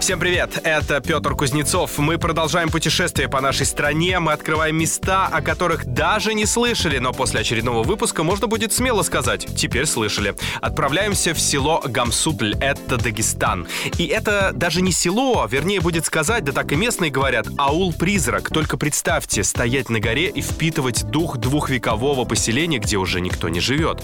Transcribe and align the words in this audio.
Всем 0.00 0.18
привет, 0.18 0.58
это 0.64 1.02
Петр 1.02 1.34
Кузнецов. 1.34 1.98
Мы 1.98 2.16
продолжаем 2.16 2.70
путешествие 2.70 3.28
по 3.28 3.42
нашей 3.42 3.66
стране. 3.66 4.18
Мы 4.18 4.32
открываем 4.32 4.76
места, 4.76 5.26
о 5.26 5.42
которых 5.42 5.84
даже 5.84 6.32
не 6.32 6.46
слышали, 6.46 6.96
но 6.96 7.12
после 7.12 7.40
очередного 7.40 7.82
выпуска 7.82 8.22
можно 8.22 8.46
будет 8.46 8.72
смело 8.72 9.02
сказать 9.02 9.46
«теперь 9.54 9.84
слышали». 9.84 10.34
Отправляемся 10.62 11.34
в 11.34 11.38
село 11.38 11.82
Гамсутль, 11.84 12.54
это 12.62 12.96
Дагестан. 12.96 13.68
И 13.98 14.06
это 14.06 14.52
даже 14.54 14.80
не 14.80 14.90
село, 14.90 15.46
вернее 15.48 15.80
будет 15.82 16.06
сказать, 16.06 16.44
да 16.44 16.52
так 16.52 16.72
и 16.72 16.76
местные 16.76 17.10
говорят, 17.10 17.46
аул-призрак. 17.58 18.48
Только 18.48 18.78
представьте, 18.78 19.44
стоять 19.44 19.90
на 19.90 20.00
горе 20.00 20.30
и 20.30 20.40
впитывать 20.40 21.04
дух 21.10 21.36
двухвекового 21.36 22.24
поселения, 22.24 22.78
где 22.78 22.96
уже 22.96 23.20
никто 23.20 23.50
не 23.50 23.60
живет. 23.60 24.02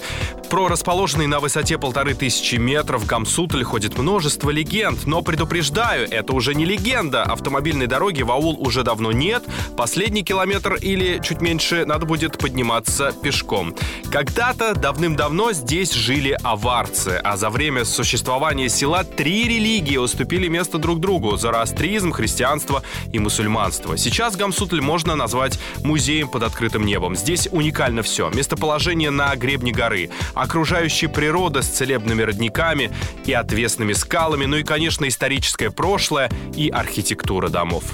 Про 0.51 0.67
расположенный 0.67 1.25
на 1.25 1.39
высоте 1.39 1.79
полторы 1.79 2.13
тысячи 2.13 2.55
метров 2.55 3.07
Гамсутль 3.07 3.63
ходит 3.63 3.97
множество 3.97 4.51
легенд, 4.51 5.07
но 5.07 5.23
предупреждаю, 5.23 5.86
Напоминаю, 5.87 6.11
это 6.11 6.33
уже 6.33 6.53
не 6.53 6.65
легенда. 6.65 7.23
Автомобильной 7.23 7.87
дороги 7.87 8.21
в 8.21 8.29
аул 8.29 8.57
уже 8.59 8.83
давно 8.83 9.13
нет. 9.13 9.45
Последний 9.77 10.21
километр 10.21 10.73
или 10.75 11.21
чуть 11.23 11.39
меньше 11.39 11.85
надо 11.85 12.05
будет 12.05 12.37
подниматься 12.37 13.13
пешком. 13.23 13.73
Когда-то 14.11 14.75
давным-давно 14.75 15.53
здесь 15.53 15.93
жили 15.93 16.37
аварцы, 16.43 17.21
а 17.23 17.37
за 17.37 17.49
время 17.49 17.85
существования 17.85 18.67
села 18.67 19.05
три 19.05 19.45
религии 19.45 19.95
уступили 19.95 20.49
место 20.49 20.77
друг 20.77 20.99
другу– 20.99 21.37
зороастризм, 21.37 22.11
христианство 22.11 22.83
и 23.13 23.19
мусульманство. 23.19 23.97
Сейчас 23.97 24.35
Гамсутль 24.35 24.81
можно 24.81 25.15
назвать 25.15 25.57
музеем 25.85 26.27
под 26.27 26.43
открытым 26.43 26.85
небом. 26.85 27.15
Здесь 27.15 27.47
уникально 27.49 28.01
все. 28.01 28.29
Местоположение 28.29 29.09
на 29.09 29.33
гребне 29.37 29.71
горы, 29.71 30.09
окружающая 30.33 31.07
природа 31.07 31.61
с 31.61 31.67
целебными 31.67 32.23
родниками 32.23 32.91
и 33.25 33.31
отвесными 33.31 33.93
скалами, 33.93 34.45
ну 34.45 34.57
и, 34.57 34.63
конечно, 34.63 35.07
историческая 35.07 35.71
прошлое 35.77 36.29
и 36.55 36.69
архитектура 36.69 37.47
домов. 37.47 37.85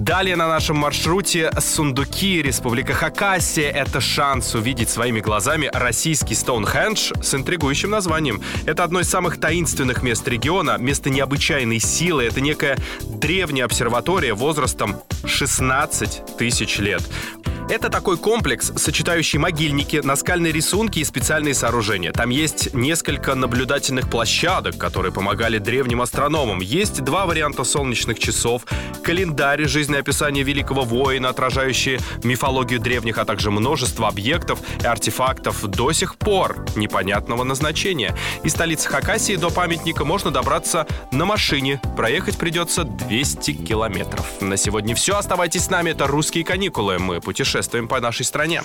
Далее 0.00 0.34
на 0.34 0.48
нашем 0.48 0.76
маршруте 0.76 1.50
Сундуки, 1.60 2.40
Республика 2.40 2.94
Хакасия. 2.94 3.70
Это 3.70 4.00
шанс 4.00 4.54
увидеть 4.54 4.88
своими 4.88 5.20
глазами 5.20 5.68
российский 5.74 6.34
Стоунхендж 6.34 7.12
с 7.20 7.34
интригующим 7.34 7.90
названием. 7.90 8.40
Это 8.64 8.82
одно 8.82 9.00
из 9.00 9.10
самых 9.10 9.38
таинственных 9.38 10.02
мест 10.02 10.26
региона, 10.26 10.78
место 10.78 11.10
необычайной 11.10 11.80
силы. 11.80 12.24
Это 12.24 12.40
некая 12.40 12.78
древняя 13.02 13.66
обсерватория 13.66 14.34
возрастом 14.34 14.96
16 15.26 16.38
тысяч 16.38 16.78
лет. 16.78 17.02
Это 17.70 17.88
такой 17.88 18.18
комплекс, 18.18 18.72
сочетающий 18.74 19.38
могильники, 19.38 20.00
наскальные 20.02 20.52
рисунки 20.52 20.98
и 20.98 21.04
специальные 21.04 21.54
сооружения. 21.54 22.10
Там 22.10 22.30
есть 22.30 22.74
несколько 22.74 23.36
наблюдательных 23.36 24.10
площадок, 24.10 24.76
которые 24.76 25.12
помогали 25.12 25.58
древним 25.58 26.02
астрономам. 26.02 26.58
Есть 26.62 27.04
два 27.04 27.26
варианта 27.26 27.62
солнечных 27.62 28.18
часов, 28.18 28.64
календарь, 29.04 29.68
жизнеописание 29.68 30.42
великого 30.42 30.82
воина, 30.82 31.28
отражающие 31.28 32.00
мифологию 32.24 32.80
древних, 32.80 33.18
а 33.18 33.24
также 33.24 33.52
множество 33.52 34.08
объектов 34.08 34.58
и 34.82 34.86
артефактов 34.86 35.64
до 35.64 35.92
сих 35.92 36.16
пор 36.16 36.66
непонятного 36.74 37.44
назначения. 37.44 38.16
Из 38.42 38.50
столицы 38.50 38.88
Хакасии 38.88 39.36
до 39.36 39.50
памятника 39.50 40.04
можно 40.04 40.32
добраться 40.32 40.88
на 41.12 41.24
машине. 41.24 41.80
Проехать 41.96 42.36
придется 42.36 42.82
200 42.82 43.52
километров. 43.52 44.26
На 44.40 44.56
сегодня 44.56 44.96
все. 44.96 45.16
Оставайтесь 45.16 45.66
с 45.66 45.70
нами. 45.70 45.90
Это 45.90 46.08
«Русские 46.08 46.44
каникулы». 46.44 46.98
Мы 46.98 47.20
путешествуем 47.20 47.59
путешествуем 47.60 47.88
по 47.88 48.00
нашей 48.00 48.24
стране. 48.24 48.62